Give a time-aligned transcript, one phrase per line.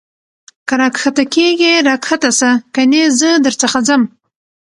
[0.67, 4.01] که را کښته کېږې را کښته سه کنې زه در څخه ځم.